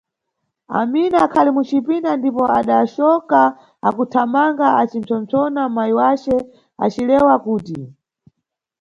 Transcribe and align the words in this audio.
Amina 0.79 1.17
akhali 1.25 1.49
mucipinda, 1.55 2.11
ndipo 2.17 2.43
adacoka 2.59 3.41
akuthamanga 3.87 4.67
acimpsompsona 4.81 5.61
mayi 5.75 5.93
wace 5.99 6.35
acilewa 6.83 7.35
kuti 7.43 7.81